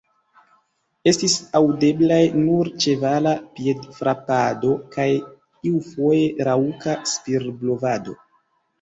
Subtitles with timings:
[1.11, 5.09] Estis aŭdeblaj nur ĉevala piedfrapado kaj
[5.75, 8.23] iufoje raŭka spirblovado.